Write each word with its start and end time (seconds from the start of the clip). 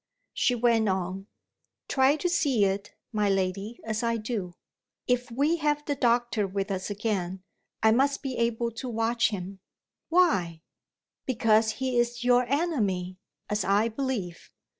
She 0.33 0.55
went 0.55 0.89
on: 0.89 1.27
"Try 1.87 2.15
to 2.15 2.27
see 2.27 2.65
it, 2.65 2.95
my 3.13 3.29
lady, 3.29 3.79
as 3.83 4.01
I 4.01 4.17
do! 4.17 4.55
If 5.05 5.29
we 5.29 5.57
have 5.57 5.85
the 5.85 5.93
doctor 5.93 6.47
with 6.47 6.71
us 6.71 6.89
again, 6.89 7.43
I 7.83 7.91
must 7.91 8.23
be 8.23 8.35
able 8.37 8.71
to 8.71 8.89
watch 8.89 9.29
him." 9.29 9.59
"Why?" 10.09 10.63
"Because 11.27 11.73
he 11.73 11.99
is 11.99 12.23
your 12.23 12.47
enemy, 12.47 13.19
as 13.47 13.63
I 13.63 13.89
believe." 13.89 14.49